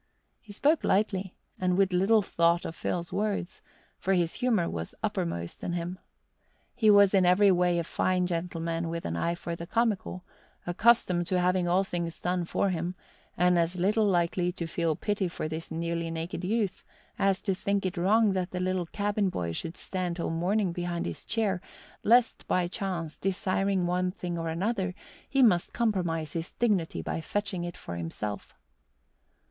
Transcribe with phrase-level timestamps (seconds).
[0.39, 3.61] He spoke lightly and with little thought of Phil's words,
[3.99, 5.99] for his humour was uppermost in him.
[6.73, 10.25] He was in every way the fine gentleman with an eye for the comical,
[10.65, 12.95] accustomed to having all things done for him
[13.37, 16.83] and as little likely to feel pity for this nearly naked youth
[17.19, 21.05] as to think it wrong that the little cabin boy should stand till morning behind
[21.05, 21.61] his chair,
[22.01, 24.95] lest by chance, desiring one thing or another,
[25.29, 28.55] he must compromise his dignity by fetching it for himself.